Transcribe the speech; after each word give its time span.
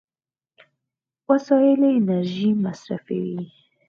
وسایل 1.27 1.81
انرژي 1.97 2.49
مصرفوي. 2.63 3.41